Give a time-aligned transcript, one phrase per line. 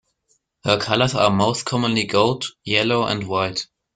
[0.63, 3.67] Her colours are most commonly gold, yellow and white.